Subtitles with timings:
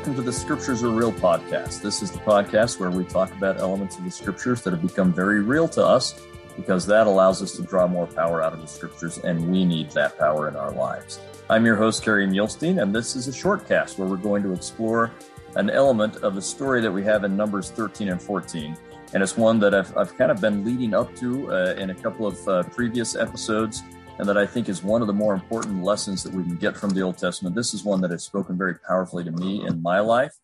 [0.00, 1.82] welcome to the Scriptures Are Real podcast.
[1.82, 5.12] This is the podcast where we talk about elements of the Scriptures that have become
[5.12, 6.18] very real to us
[6.56, 9.90] because that allows us to draw more power out of the Scriptures, and we need
[9.90, 11.20] that power in our lives.
[11.50, 14.54] I'm your host, Kerry Muhlestein, and this is a short cast where we're going to
[14.54, 15.12] explore
[15.56, 18.78] an element of a story that we have in Numbers 13 and 14.
[19.12, 21.94] And it's one that I've, I've kind of been leading up to uh, in a
[21.94, 23.82] couple of uh, previous episodes
[24.20, 26.76] and that I think is one of the more important lessons that we can get
[26.76, 27.56] from the Old Testament.
[27.56, 30.34] This is one that has spoken very powerfully to me in my life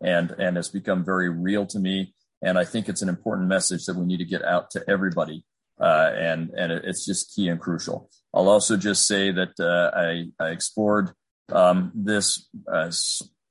[0.00, 2.14] and, and has become very real to me.
[2.42, 5.44] And I think it's an important message that we need to get out to everybody.
[5.80, 8.08] Uh, and and it's just key and crucial.
[8.32, 11.10] I'll also just say that uh, I, I explored
[11.50, 12.92] um, this uh,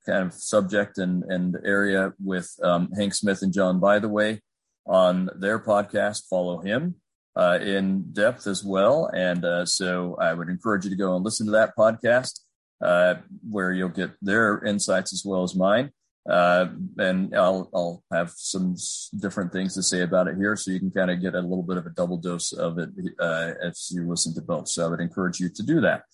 [0.06, 4.40] kind of subject and, and area with um, Hank Smith and John Bytheway,
[4.86, 6.22] on their podcast.
[6.28, 6.94] Follow him
[7.36, 9.06] uh, in depth as well.
[9.12, 12.40] And uh, so I would encourage you to go and listen to that podcast
[12.82, 13.16] uh,
[13.48, 15.90] where you'll get their insights as well as mine.
[16.28, 16.68] Uh,
[16.98, 18.76] and I'll, I'll have some
[19.20, 20.56] different things to say about it here.
[20.56, 22.90] So you can kind of get a little bit of a double dose of it
[22.96, 24.68] if uh, you listen to both.
[24.68, 26.04] So I would encourage you to do that.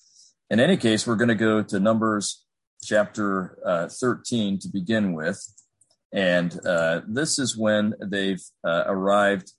[0.51, 2.45] In any case, we're going to go to Numbers
[2.83, 5.41] chapter uh, 13 to begin with.
[6.13, 6.59] And
[7.07, 9.53] this is when they've arrived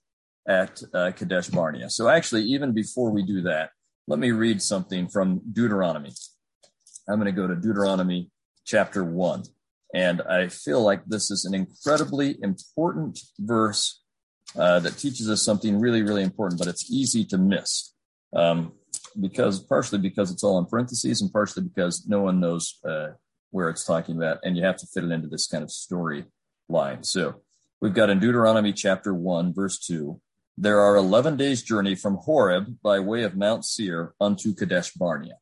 [0.46, 1.88] at uh, Kadesh Barnea.
[1.90, 3.70] So, actually, even before we do that,
[4.08, 6.12] let me read something from Deuteronomy.
[7.08, 8.30] I'm going to go to Deuteronomy
[8.64, 9.44] chapter 1.
[9.94, 14.00] And I feel like this is an incredibly important verse
[14.58, 17.92] uh, that teaches us something really, really important, but it's easy to miss.
[18.34, 18.72] Um,
[19.20, 23.08] because partially because it's all in parentheses and partially because no one knows uh,
[23.50, 26.24] where it's talking about, and you have to fit it into this kind of story
[26.70, 27.02] line.
[27.02, 27.42] So
[27.82, 30.18] we've got in Deuteronomy chapter 1, verse 2
[30.62, 35.38] there are 11 days' journey from Horeb by way of Mount Seir unto Kadesh Barnea.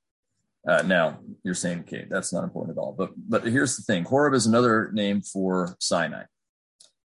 [0.66, 2.94] Uh, now, you're saying, okay, that's not important at all.
[2.96, 6.22] But, but here's the thing Horeb is another name for Sinai.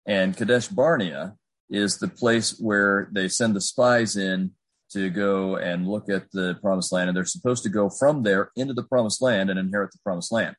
[0.06, 1.38] And Kadesh Barnea
[1.70, 4.52] is the place where they send the spies in
[4.92, 7.08] to go and look at the promised land.
[7.10, 10.30] And they're supposed to go from there into the promised land and inherit the promised
[10.34, 10.58] land.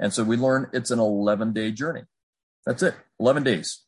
[0.00, 2.02] And so we learn it's an 11 day journey.
[2.66, 3.84] That's it, 11 days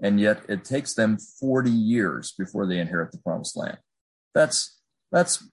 [0.00, 3.78] and yet it takes them 40 years before they inherit the promised land.
[4.34, 4.78] That's
[5.12, 5.44] that's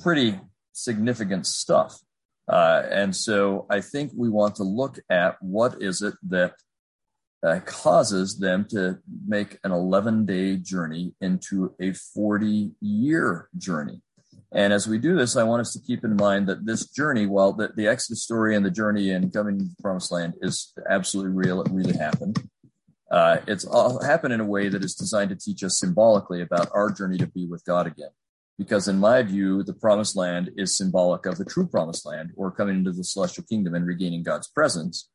[0.00, 0.40] pretty
[0.72, 2.00] significant stuff.
[2.48, 6.54] Uh, and so I think we want to look at what is it that
[7.46, 14.00] uh, causes them to make an 11 day journey into a 40 year journey.
[14.52, 17.26] And as we do this, I want us to keep in mind that this journey,
[17.26, 20.72] while the, the Exodus story and the journey and coming to the promised land is
[20.88, 22.49] absolutely real, it really happened
[23.10, 26.68] uh, it's all happened in a way that is designed to teach us symbolically about
[26.72, 28.10] our journey to be with God again.
[28.56, 32.50] Because in my view, the promised land is symbolic of the true promised land or
[32.50, 35.08] coming into the celestial kingdom and regaining God's presence.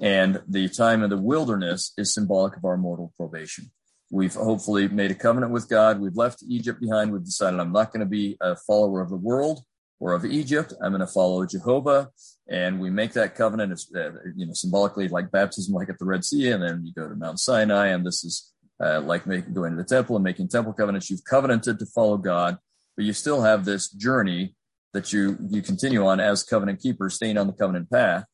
[0.00, 3.70] And the time in the wilderness is symbolic of our mortal probation.
[4.10, 6.00] We've hopefully made a covenant with God.
[6.00, 7.12] We've left Egypt behind.
[7.12, 9.64] We've decided I'm not going to be a follower of the world.
[10.04, 10.74] Or of Egypt.
[10.82, 12.10] I'm going to follow Jehovah.
[12.46, 16.04] And we make that covenant, It's uh, you know, symbolically like baptism, like at the
[16.04, 16.50] Red Sea.
[16.50, 17.86] And then you go to Mount Sinai.
[17.86, 18.52] And this is
[18.84, 21.08] uh, like going to the temple and making temple covenants.
[21.08, 22.58] You've covenanted to follow God,
[22.98, 24.54] but you still have this journey
[24.92, 28.24] that you, you continue on as covenant keepers, staying on the covenant path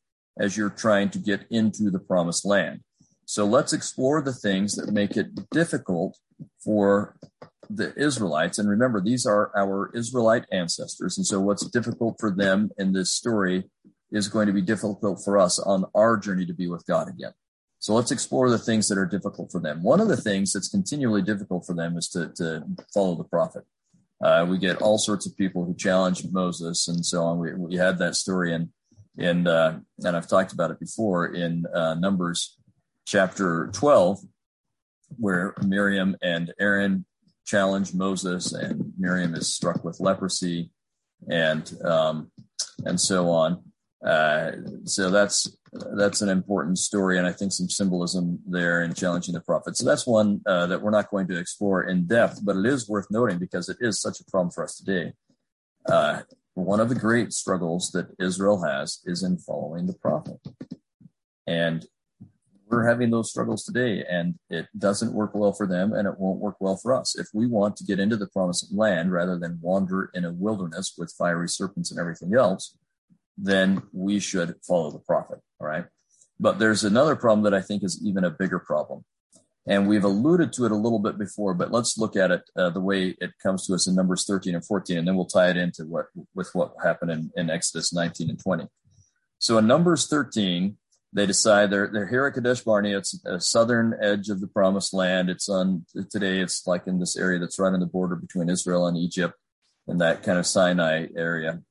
[0.40, 2.80] as you're trying to get into the promised land.
[3.26, 6.18] So let's explore the things that make it difficult
[6.64, 7.14] for
[7.72, 11.16] the Israelites, and remember, these are our Israelite ancestors.
[11.16, 13.64] And so, what's difficult for them in this story
[14.10, 17.32] is going to be difficult for us on our journey to be with God again.
[17.78, 19.82] So, let's explore the things that are difficult for them.
[19.84, 23.62] One of the things that's continually difficult for them is to, to follow the prophet.
[24.22, 27.38] Uh, we get all sorts of people who challenge Moses and so on.
[27.38, 28.70] We, we had that story in,
[29.16, 32.58] in uh, and I've talked about it before in uh, Numbers
[33.06, 34.18] chapter 12,
[35.18, 37.06] where Miriam and Aaron
[37.50, 40.70] challenge Moses, and Miriam is struck with leprosy,
[41.28, 42.30] and um,
[42.84, 43.62] and so on.
[44.04, 44.52] Uh,
[44.84, 45.56] so that's
[45.98, 49.76] that's an important story, and I think some symbolism there in challenging the prophet.
[49.76, 52.88] So that's one uh, that we're not going to explore in depth, but it is
[52.88, 55.12] worth noting because it is such a problem for us today.
[55.86, 56.20] Uh,
[56.54, 60.38] one of the great struggles that Israel has is in following the prophet,
[61.46, 61.84] and
[62.70, 66.38] we're having those struggles today, and it doesn't work well for them, and it won't
[66.38, 67.18] work well for us.
[67.18, 70.94] If we want to get into the promised land rather than wander in a wilderness
[70.96, 72.76] with fiery serpents and everything else,
[73.36, 75.38] then we should follow the prophet.
[75.60, 75.86] All right.
[76.38, 79.04] But there's another problem that I think is even a bigger problem.
[79.66, 82.70] And we've alluded to it a little bit before, but let's look at it uh,
[82.70, 85.50] the way it comes to us in Numbers 13 and 14, and then we'll tie
[85.50, 86.06] it into what
[86.36, 88.68] with what happened in, in Exodus 19 and 20.
[89.38, 90.76] So in Numbers 13,
[91.12, 92.98] they decide they're they're here at Kadesh Barnea.
[92.98, 95.28] It's a southern edge of the Promised Land.
[95.28, 96.38] It's on today.
[96.40, 99.34] It's like in this area that's right on the border between Israel and Egypt,
[99.88, 101.62] and that kind of Sinai area.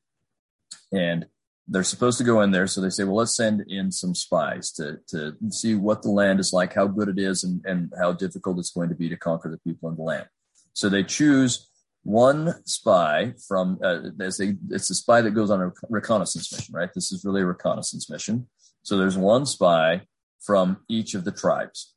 [0.92, 1.26] And
[1.68, 4.72] they're supposed to go in there, so they say, well, let's send in some spies
[4.74, 8.12] to to see what the land is like, how good it is, and and how
[8.12, 10.28] difficult it's going to be to conquer the people in the land.
[10.74, 11.66] So they choose
[12.04, 16.74] one spy from uh, as they, it's a spy that goes on a reconnaissance mission,
[16.76, 16.90] right?
[16.96, 18.48] This is really a reconnaissance mission
[18.84, 20.02] so there's one spy
[20.40, 21.94] from each of the tribes.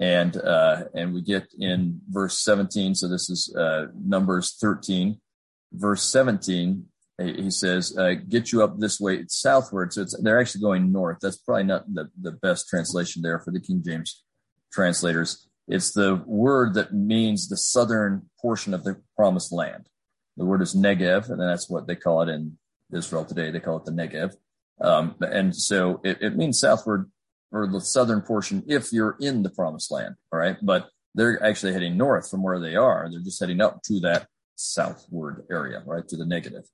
[0.00, 2.94] And, uh, and we get in verse 17.
[2.94, 5.20] So this is uh, Numbers 13,
[5.72, 6.86] verse 17.
[7.18, 11.18] He says, uh, "Get you up this way, southward." So it's, they're actually going north.
[11.20, 14.24] That's probably not the, the best translation there for the King James
[14.72, 15.46] translators.
[15.68, 19.88] It's the word that means the southern portion of the promised land.
[20.38, 22.56] The word is Negev, and that's what they call it in
[22.92, 23.50] Israel today.
[23.52, 24.34] They call it the Negev.
[24.80, 27.10] Um, and so it, it, means southward
[27.50, 30.14] or the southern portion if you're in the promised land.
[30.32, 30.56] All right.
[30.62, 33.08] But they're actually heading north from where they are.
[33.10, 34.26] They're just heading up to that
[34.56, 36.06] southward area, right?
[36.08, 36.64] To the negative.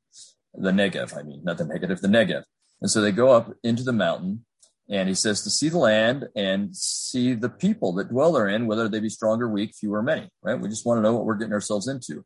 [0.55, 2.45] The negative, I mean, not the negative, the negative.
[2.81, 4.45] And so they go up into the mountain
[4.89, 8.89] and he says to see the land and see the people that dwell therein, whether
[8.89, 10.59] they be strong or weak, few or many, right?
[10.59, 12.25] We just want to know what we're getting ourselves into.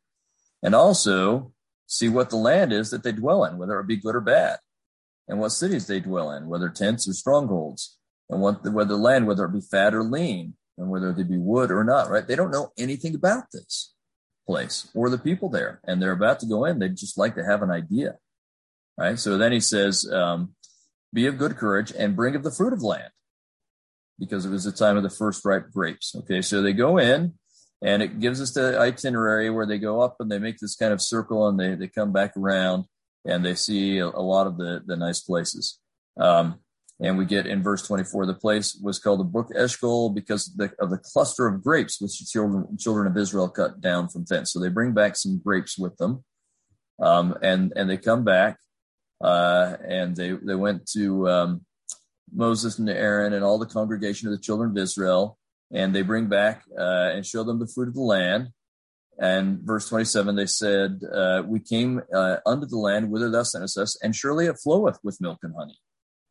[0.63, 1.53] And also
[1.87, 4.59] see what the land is that they dwell in, whether it be good or bad
[5.29, 7.97] and what cities they dwell in, whether tents or strongholds,
[8.31, 11.39] and what the, whether land, whether it be fat or lean, and whether they be
[11.39, 12.27] wood or not, right?
[12.27, 13.93] They don't know anything about this
[14.47, 16.79] place or the people there, and they're about to go in.
[16.79, 18.17] They'd just like to have an idea,
[18.99, 19.19] right?
[19.19, 20.55] So then he says, um,
[21.13, 23.11] Be of good courage and bring of the fruit of land,
[24.19, 26.15] because it was the time of the first ripe grapes.
[26.17, 27.35] Okay, so they go in.
[27.85, 30.93] And it gives us the itinerary where they go up and they make this kind
[30.93, 32.85] of circle and they, they come back around
[33.25, 35.79] and they see a, a lot of the, the nice places.
[36.19, 36.61] Um,
[37.01, 40.57] and we get in verse 24, the place was called the Brook Eshcol because of
[40.57, 44.25] the, of the cluster of grapes which the children, children of Israel cut down from
[44.29, 44.53] thence.
[44.53, 46.25] So they bring back some grapes with them.
[47.01, 48.59] Um, and, and they come back
[49.23, 51.63] uh, and they, they went to um,
[52.33, 55.39] Moses and Aaron and all the congregation of the children of Israel.
[55.73, 58.49] And they bring back uh, and show them the fruit of the land.
[59.19, 63.77] And verse 27, they said, uh, We came uh, unto the land whither thou sentest
[63.79, 65.79] us, and surely it floweth with milk and honey.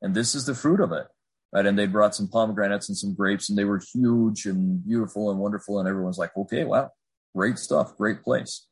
[0.02, 1.06] And this is the fruit of it.
[1.54, 1.66] Right.
[1.66, 5.40] And they brought some pomegranates and some grapes, and they were huge and beautiful and
[5.40, 5.80] wonderful.
[5.80, 6.90] And everyone's like, Okay, wow,
[7.36, 8.66] great stuff, great place.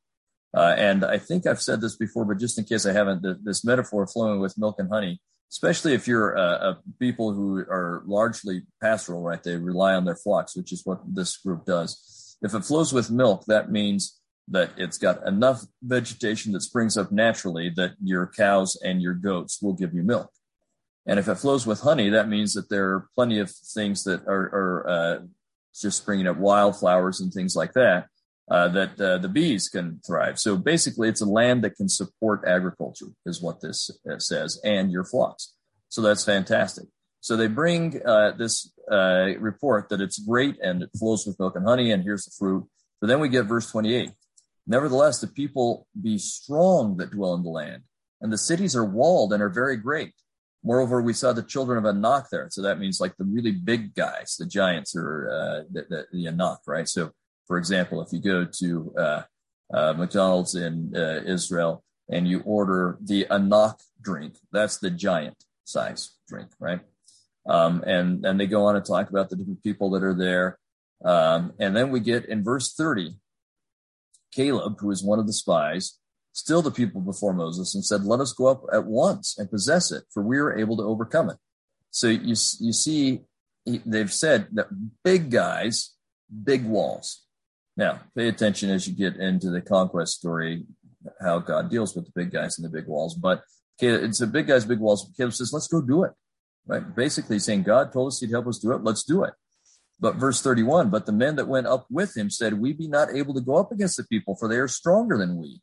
[0.56, 3.35] Uh, and I think I've said this before, but just in case I haven't, the,
[3.44, 5.19] this metaphor flowing with milk and honey,
[5.51, 9.44] especially if you're a uh, people who are largely pastoral, right?
[9.44, 12.19] They rely on their flocks, which is what this group does.
[12.41, 17.12] If it flows with milk, that means that it's got enough vegetation that springs up
[17.12, 20.31] naturally that your cows and your goats will give you milk.
[21.06, 24.25] And if it flows with honey, that means that there are plenty of things that
[24.27, 24.47] are,
[24.88, 25.19] are uh,
[25.75, 28.07] just springing up wildflowers and things like that,
[28.50, 30.39] uh, that uh, the bees can thrive.
[30.39, 34.92] So basically, it's a land that can support agriculture, is what this uh, says, and
[34.92, 35.53] your flocks.
[35.89, 36.85] So that's fantastic.
[37.21, 41.56] So they bring uh, this uh, report that it's great and it flows with milk
[41.56, 42.68] and honey, and here's the fruit.
[43.02, 44.11] But then we get verse 28.
[44.68, 47.83] Nevertheless, the people be strong that dwell in the land,
[48.21, 50.14] and the cities are walled and are very great.
[50.64, 52.47] Moreover, we saw the children of Anak there.
[52.52, 56.28] So that means like the really big guys, the giants are uh, the, the, the
[56.28, 56.88] Anak, right?
[56.88, 57.11] So,
[57.47, 59.21] for example, if you go to uh,
[59.73, 66.16] uh, McDonald's in uh, Israel and you order the Anak drink, that's the giant size
[66.30, 66.81] drink, right?
[67.49, 70.59] Um, and and they go on and talk about the different people that are there.
[71.03, 73.15] Um, and then we get in verse 30,
[74.31, 75.97] Caleb, who is one of the spies,
[76.31, 79.91] still the people before Moses, and said, Let us go up at once and possess
[79.91, 81.37] it, for we are able to overcome it.
[81.89, 82.35] So you, you
[82.71, 83.21] see,
[83.65, 84.68] they've said that
[85.03, 85.95] big guys,
[86.44, 87.23] big walls.
[87.75, 90.65] Now, pay attention as you get into the conquest story,
[91.19, 93.15] how God deals with the big guys and the big walls.
[93.15, 93.41] But
[93.79, 95.11] it's a big guys, big walls.
[95.18, 96.11] Caleb says, Let's go do it
[96.68, 96.95] right?
[96.95, 98.83] Basically saying, God told us he'd help us do it.
[98.83, 99.33] Let's do it.
[99.99, 103.13] But verse 31, but the men that went up with him said, We be not
[103.13, 105.59] able to go up against the people, for they are stronger than we.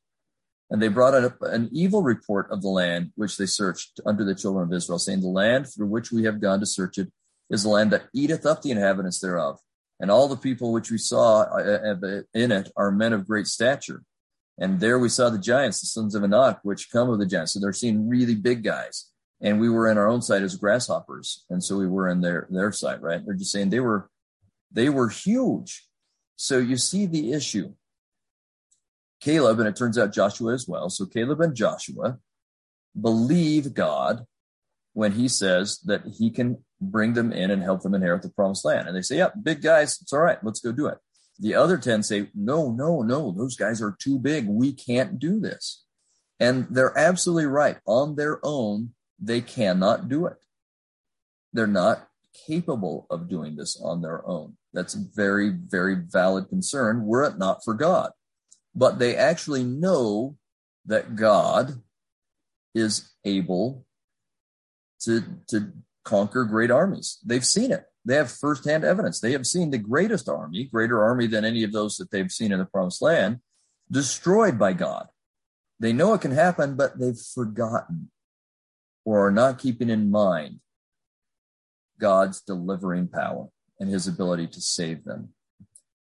[0.68, 4.34] And they brought up an evil report of the land which they searched under the
[4.34, 7.10] children of Israel, saying, The land through which we have gone to search it
[7.48, 9.58] is the land that eateth up the inhabitants thereof.
[10.00, 13.46] And all the people which we saw uh, uh, in it are men of great
[13.46, 14.02] stature.
[14.58, 17.52] And there we saw the giants, the sons of Anak, which come of the giants.
[17.54, 19.06] So they're seeing really big guys
[19.40, 22.46] and we were in our own site as grasshoppers and so we were in their
[22.50, 24.08] their site right they're just saying they were
[24.72, 25.86] they were huge
[26.36, 27.72] so you see the issue
[29.20, 32.18] caleb and it turns out joshua as well so caleb and joshua
[33.00, 34.24] believe god
[34.94, 38.64] when he says that he can bring them in and help them inherit the promised
[38.64, 40.98] land and they say yep yeah, big guys it's all right let's go do it
[41.38, 45.38] the other 10 say no no no those guys are too big we can't do
[45.38, 45.84] this
[46.38, 50.37] and they're absolutely right on their own they cannot do it.
[51.52, 52.08] They're not
[52.46, 54.56] capable of doing this on their own.
[54.73, 58.11] That's a very, very valid concern, were it not for God.
[58.75, 60.37] But they actually know
[60.85, 61.80] that God
[62.75, 63.87] is able
[65.00, 65.73] to, to
[66.04, 67.18] conquer great armies.
[67.25, 67.85] They've seen it.
[68.04, 69.18] They have firsthand evidence.
[69.18, 72.52] They have seen the greatest army, greater army than any of those that they've seen
[72.52, 73.38] in the promised land,
[73.90, 75.06] destroyed by God.
[75.80, 78.11] They know it can happen, but they've forgotten
[79.06, 80.58] or are not keeping in mind
[81.98, 83.46] God's delivering power
[83.80, 85.30] and his ability to save them.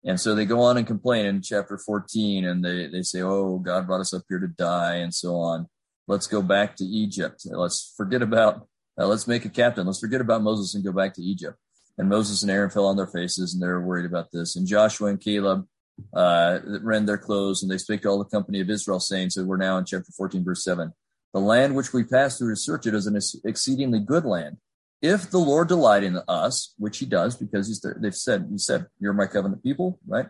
[0.04, 3.58] And so they go on and complain in chapter 14 and they, they say, Oh,
[3.58, 5.68] God brought us up here to die and so on.
[6.08, 7.42] Let's go back to Egypt.
[7.44, 8.66] Let's forget about,
[8.98, 9.86] uh, let's make a captain.
[9.86, 11.58] Let's forget about Moses and go back to Egypt.
[11.98, 14.56] And Moses and Aaron fell on their faces and they were worried about this.
[14.56, 15.66] And Joshua and Caleb
[16.14, 19.44] uh, rend their clothes and they spake to all the company of Israel, saying, So
[19.44, 20.92] we're now in chapter 14, verse 7
[21.34, 24.58] the land which we pass through to search it is an exceedingly good land.
[25.02, 28.86] If the Lord delight in us, which he does, because he's they've said, he said,
[28.98, 30.26] you're my covenant people, right?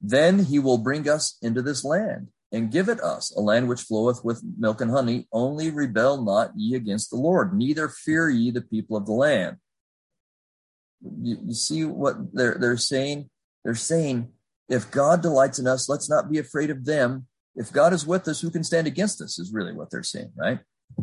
[0.00, 3.82] Then he will bring us into this land and give it us, a land which
[3.82, 5.28] floweth with milk and honey.
[5.32, 9.58] Only rebel not ye against the Lord, neither fear ye the people of the land.
[11.02, 13.28] You, you see what they're, they're saying?
[13.64, 14.30] They're saying,
[14.68, 17.26] if God delights in us, let's not be afraid of them
[17.56, 20.32] if God is with us, who can stand against us is really what they're saying,
[20.36, 20.60] right?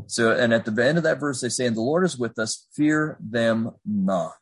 [0.08, 2.38] So, and at the end of that verse, they say, and the Lord is with
[2.38, 4.36] us, fear them not.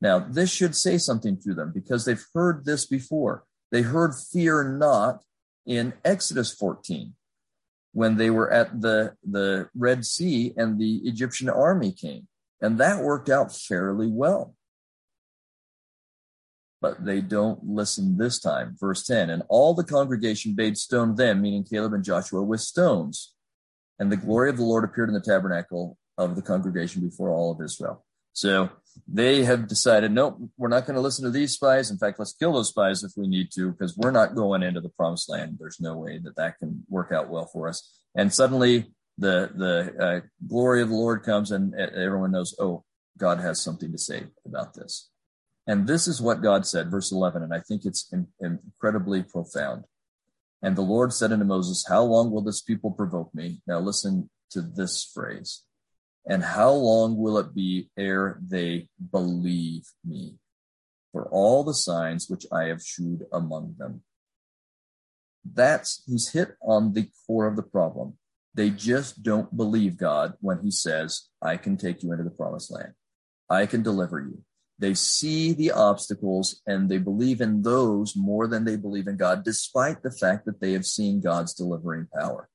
[0.00, 3.44] Now, this should say something to them because they've heard this before.
[3.70, 5.22] They heard fear not
[5.66, 7.14] in Exodus 14
[7.92, 12.26] when they were at the, the Red Sea and the Egyptian army came.
[12.60, 14.54] And that worked out fairly well
[16.82, 18.76] but they don't listen this time.
[18.78, 23.32] Verse 10 And all the congregation bade stone them, meaning Caleb and Joshua, with stones.
[23.98, 27.52] And the glory of the Lord appeared in the tabernacle of the congregation before all
[27.52, 28.04] of Israel.
[28.32, 28.68] So
[29.06, 31.88] they have decided, nope, we're not going to listen to these spies.
[31.90, 34.80] In fact, let's kill those spies if we need to, because we're not going into
[34.80, 35.56] the promised land.
[35.60, 37.88] There's no way that that can work out well for us.
[38.16, 42.82] And suddenly the, the uh, glory of the Lord comes and uh, everyone knows, oh,
[43.18, 45.10] God has something to say about this.
[45.66, 49.84] And this is what God said, verse 11, and I think it's in, incredibly profound.
[50.60, 53.60] And the Lord said unto Moses, How long will this people provoke me?
[53.66, 55.62] Now listen to this phrase.
[56.28, 60.36] And how long will it be ere they believe me
[61.12, 64.02] for all the signs which I have shewed among them?
[65.44, 68.18] That's, he's hit on the core of the problem.
[68.54, 72.70] They just don't believe God when he says, I can take you into the promised
[72.70, 72.92] land.
[73.50, 74.44] I can deliver you.
[74.78, 79.44] They see the obstacles and they believe in those more than they believe in God,
[79.44, 82.48] despite the fact that they have seen God's delivering power.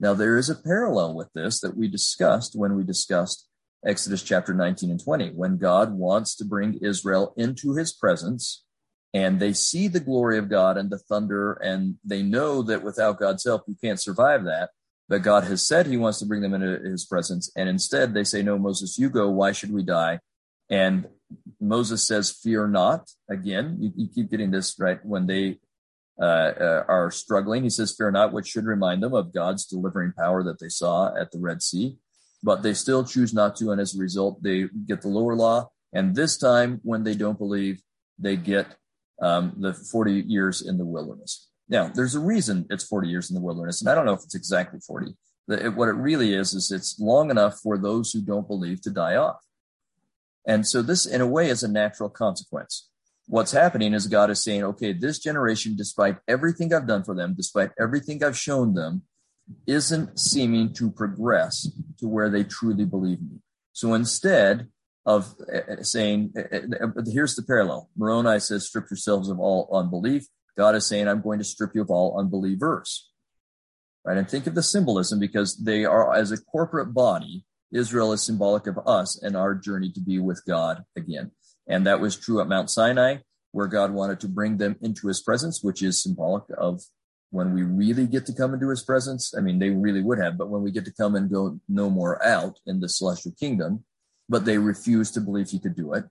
[0.00, 3.48] Now, there is a parallel with this that we discussed when we discussed
[3.86, 8.64] Exodus chapter 19 and 20, when God wants to bring Israel into his presence
[9.12, 13.20] and they see the glory of God and the thunder, and they know that without
[13.20, 14.70] God's help, you can't survive that.
[15.08, 17.52] But God has said he wants to bring them into his presence.
[17.54, 19.30] And instead, they say, No, Moses, you go.
[19.30, 20.18] Why should we die?
[20.68, 21.06] And
[21.64, 23.10] Moses says, Fear not.
[23.28, 25.58] Again, you, you keep getting this right when they
[26.20, 27.62] uh, uh, are struggling.
[27.62, 31.14] He says, Fear not, which should remind them of God's delivering power that they saw
[31.18, 31.96] at the Red Sea.
[32.42, 33.70] But they still choose not to.
[33.70, 35.70] And as a result, they get the lower law.
[35.92, 37.80] And this time, when they don't believe,
[38.18, 38.66] they get
[39.22, 41.48] um, the 40 years in the wilderness.
[41.68, 43.80] Now, there's a reason it's 40 years in the wilderness.
[43.80, 45.14] And I don't know if it's exactly 40.
[45.46, 48.82] The, it, what it really is, is it's long enough for those who don't believe
[48.82, 49.36] to die off.
[50.46, 52.88] And so this, in a way, is a natural consequence.
[53.26, 57.34] What's happening is God is saying, okay, this generation, despite everything I've done for them,
[57.34, 59.02] despite everything I've shown them,
[59.66, 63.40] isn't seeming to progress to where they truly believe me.
[63.72, 64.68] So instead
[65.06, 66.60] of eh, eh, saying, eh,
[67.06, 70.26] here's the parallel Moroni says, strip yourselves of all unbelief.
[70.56, 73.10] God is saying, I'm going to strip you of all unbelievers.
[74.06, 74.16] Right.
[74.18, 77.44] And think of the symbolism because they are, as a corporate body,
[77.74, 81.32] Israel is symbolic of us and our journey to be with God again.
[81.66, 83.16] And that was true at Mount Sinai,
[83.50, 86.82] where God wanted to bring them into his presence, which is symbolic of
[87.30, 89.34] when we really get to come into his presence.
[89.36, 91.90] I mean, they really would have, but when we get to come and go no
[91.90, 93.84] more out in the celestial kingdom,
[94.28, 96.04] but they refused to believe he could do it.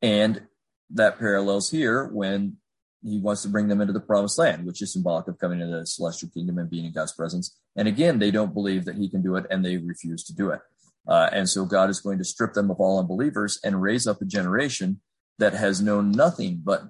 [0.00, 0.42] And
[0.88, 2.56] that parallels here when
[3.04, 5.76] he wants to bring them into the promised land, which is symbolic of coming into
[5.76, 7.54] the celestial kingdom and being in God's presence.
[7.76, 10.48] And again, they don't believe that he can do it and they refuse to do
[10.50, 10.60] it.
[11.06, 14.20] Uh, and so God is going to strip them of all unbelievers and raise up
[14.22, 15.00] a generation
[15.38, 16.84] that has known nothing but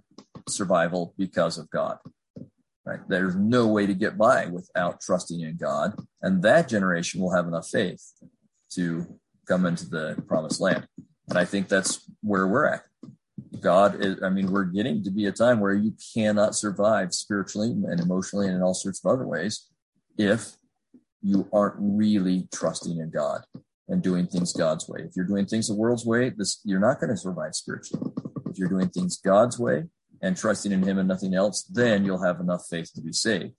[0.48, 1.98] survival because of God.
[2.84, 3.00] Right?
[3.08, 5.94] There's no way to get by without trusting in God.
[6.20, 8.02] And that generation will have enough faith
[8.72, 10.86] to come into the promised land.
[11.28, 12.82] And I think that's where we're at.
[13.60, 17.68] God is, I mean, we're getting to be a time where you cannot survive spiritually
[17.68, 19.68] and emotionally and in all sorts of other ways
[20.18, 20.52] if
[21.22, 23.44] you aren't really trusting in God
[23.88, 25.00] and doing things God's way.
[25.02, 28.10] If you're doing things the world's way, this you're not going to survive spiritually.
[28.50, 29.84] If you're doing things God's way
[30.22, 33.54] and trusting in Him and nothing else, then you'll have enough faith to be saved.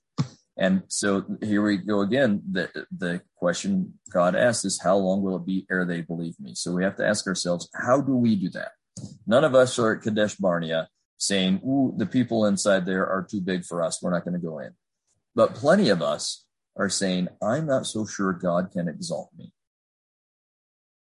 [0.57, 2.41] And so here we go again.
[2.49, 6.55] The the question God asks is, "How long will it be ere they believe me?"
[6.55, 8.71] So we have to ask ourselves, how do we do that?
[9.27, 10.87] None of us are at Kadesh Barnea
[11.17, 14.01] saying, "Ooh, the people inside there are too big for us.
[14.01, 14.73] We're not going to go in."
[15.35, 16.45] But plenty of us
[16.77, 19.53] are saying, "I'm not so sure God can exalt me."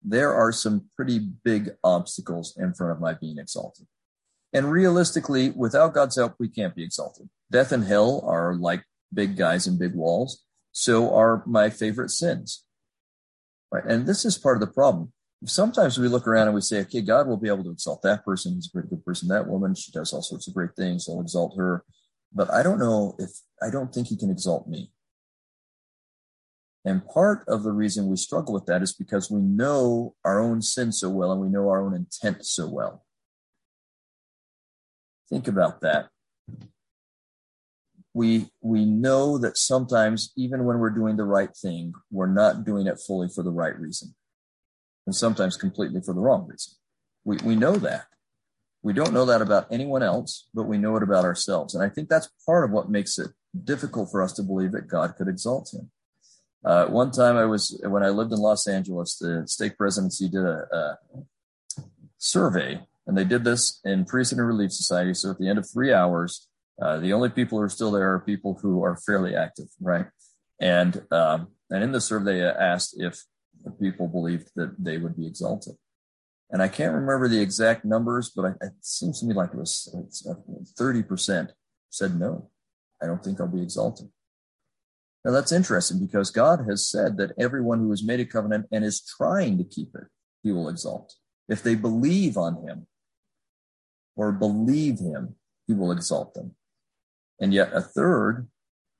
[0.03, 3.85] there are some pretty big obstacles in front of my being exalted.
[4.53, 7.29] And realistically, without God's help, we can't be exalted.
[7.51, 10.43] Death and hell are like big guys and big walls.
[10.71, 12.63] So are my favorite sins.
[13.71, 13.85] Right.
[13.85, 15.13] And this is part of the problem.
[15.45, 18.25] Sometimes we look around and we say, okay, God will be able to exalt that
[18.25, 18.53] person.
[18.53, 19.27] He's a pretty good person.
[19.29, 21.07] That woman, she does all sorts of great things.
[21.09, 21.83] I'll exalt her.
[22.33, 23.29] But I don't know if
[23.61, 24.91] I don't think he can exalt me.
[26.83, 30.61] And part of the reason we struggle with that is because we know our own
[30.61, 33.05] sin so well and we know our own intent so well.
[35.29, 36.09] Think about that.
[38.13, 42.87] We, we know that sometimes, even when we're doing the right thing, we're not doing
[42.87, 44.13] it fully for the right reason,
[45.05, 46.73] and sometimes completely for the wrong reason.
[47.23, 48.07] We, we know that.
[48.83, 51.73] We don't know that about anyone else, but we know it about ourselves.
[51.73, 53.29] And I think that's part of what makes it
[53.63, 55.91] difficult for us to believe that God could exalt him.
[56.63, 60.45] Uh, one time I was, when I lived in Los Angeles, the stake presidency did
[60.45, 60.97] a, a
[62.17, 65.13] survey and they did this in Prisoner Relief Society.
[65.13, 66.47] So at the end of three hours,
[66.79, 70.05] uh, the only people who are still there are people who are fairly active, right?
[70.59, 73.23] And um, and in the survey, asked if
[73.79, 75.73] people believed that they would be exalted.
[76.51, 79.57] And I can't remember the exact numbers, but I, it seems to me like it
[79.57, 79.93] was
[80.29, 80.33] uh,
[80.77, 81.51] thirty percent
[81.89, 82.49] said no,
[83.01, 84.09] I don't think I'll be exalted.
[85.23, 88.83] Now that's interesting because God has said that everyone who has made a covenant and
[88.83, 90.05] is trying to keep it,
[90.41, 91.15] he will exalt.
[91.47, 92.87] If they believe on him
[94.15, 95.35] or believe him,
[95.67, 96.55] he will exalt them.
[97.39, 98.47] And yet a third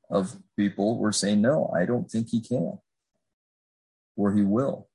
[0.10, 2.80] of people were saying, no, I don't think he can
[4.16, 4.90] or he will.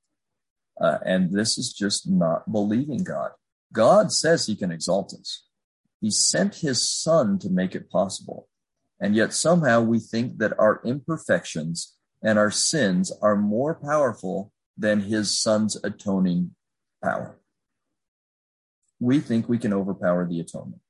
[0.80, 3.30] Uh, and this is just not believing God.
[3.72, 5.46] God says he can exalt us.
[6.00, 8.46] He sent his son to make it possible.
[9.00, 15.00] And yet somehow we think that our imperfections and our sins are more powerful than
[15.02, 16.54] his son's atoning
[17.02, 17.36] power.
[18.98, 20.80] We think we can overpower the atonement.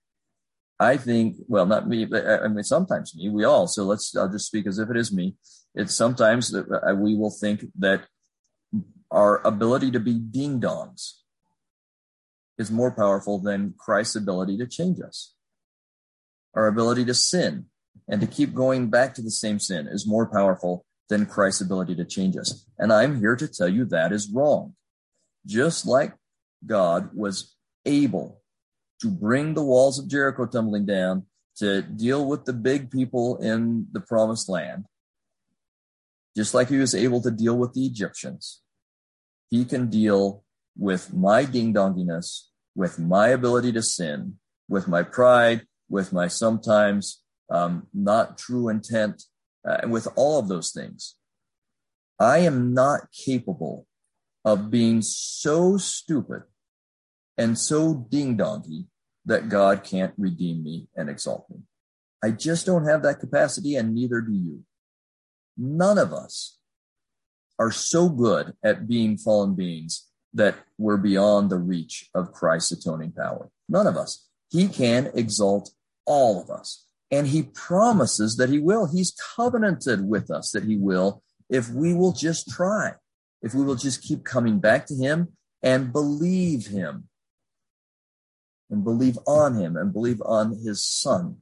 [0.78, 3.66] I think, well, not me, but uh, I mean, sometimes me, we all.
[3.66, 5.34] So let's, I'll just speak as if it is me.
[5.74, 8.06] It's sometimes that uh, we will think that
[9.10, 11.22] our ability to be ding dongs
[12.58, 15.32] is more powerful than Christ's ability to change us.
[16.54, 17.66] Our ability to sin
[18.08, 21.94] and to keep going back to the same sin is more powerful than Christ's ability
[21.96, 22.64] to change us.
[22.78, 24.74] And I'm here to tell you that is wrong.
[25.44, 26.14] Just like
[26.64, 28.40] God was able
[29.00, 33.86] to bring the walls of Jericho tumbling down, to deal with the big people in
[33.92, 34.84] the promised land,
[36.36, 38.60] just like he was able to deal with the Egyptians,
[39.48, 40.44] he can deal
[40.76, 44.34] with my ding donginess, with my ability to sin,
[44.68, 49.24] with my pride, with my sometimes um, not true intent,
[49.68, 51.14] uh, with all of those things.
[52.20, 53.86] I am not capable
[54.44, 56.42] of being so stupid
[57.36, 58.86] and so ding dongy
[59.24, 61.58] that God can't redeem me and exalt me.
[62.22, 64.62] I just don't have that capacity, and neither do you.
[65.58, 66.58] None of us
[67.58, 73.12] are so good at being fallen beings that we're beyond the reach of Christ's atoning
[73.12, 73.48] power.
[73.68, 74.26] None of us.
[74.50, 75.72] He can exalt
[76.06, 76.85] all of us.
[77.10, 78.86] And he promises that he will.
[78.86, 82.94] He's covenanted with us that he will if we will just try,
[83.42, 87.04] if we will just keep coming back to him and believe him
[88.70, 91.36] and believe on him and believe on his son.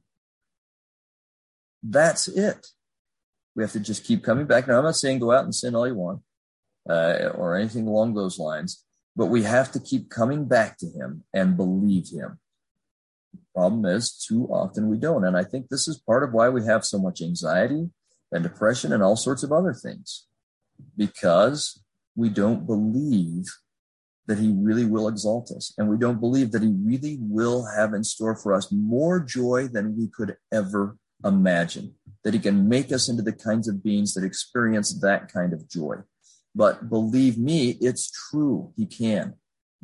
[1.81, 2.67] That's it.
[3.55, 4.67] We have to just keep coming back.
[4.67, 6.21] Now, I'm not saying go out and sin all you want
[6.87, 8.83] uh, or anything along those lines,
[9.15, 12.37] but we have to keep coming back to him and believe him
[13.53, 15.23] problem is too often we don't.
[15.23, 17.89] And I think this is part of why we have so much anxiety
[18.31, 20.25] and depression and all sorts of other things
[20.97, 21.81] because
[22.15, 23.45] we don't believe
[24.27, 25.73] that he really will exalt us.
[25.77, 29.67] And we don't believe that he really will have in store for us more joy
[29.71, 31.93] than we could ever imagine,
[32.23, 35.69] that he can make us into the kinds of beings that experience that kind of
[35.69, 35.97] joy.
[36.55, 38.71] But believe me, it's true.
[38.75, 39.35] He can.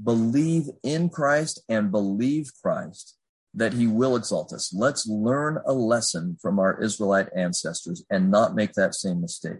[0.02, 3.18] Believe in Christ and believe Christ
[3.54, 4.74] that he will exalt us.
[4.74, 9.60] Let's learn a lesson from our Israelite ancestors and not make that same mistake.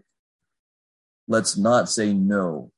[1.28, 2.72] Let's not say, no,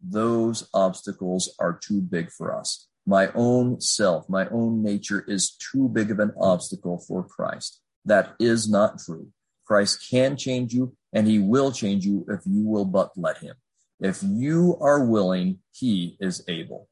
[0.00, 2.88] those obstacles are too big for us.
[3.06, 7.80] My own self, my own nature is too big of an obstacle for Christ.
[8.04, 9.28] That is not true.
[9.64, 13.56] Christ can change you and he will change you if you will but let him.
[14.00, 16.88] If you are willing, he is able.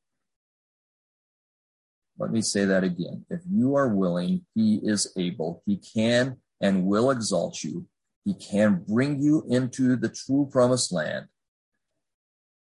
[2.21, 3.25] Let me say that again.
[3.31, 5.63] If you are willing, he is able.
[5.65, 7.87] He can and will exalt you.
[8.27, 11.27] He can bring you into the true promised land.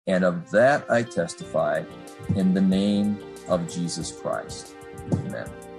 [0.05, 1.83] And of that I testify
[2.35, 4.75] in the name of Jesus Christ.
[5.11, 5.70] Amen.